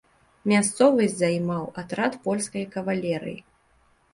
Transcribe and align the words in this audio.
Мясцовасць 0.51 1.17
займаў 1.19 1.67
атрад 1.81 2.17
польскай 2.25 2.65
кавалерыі. 2.77 3.39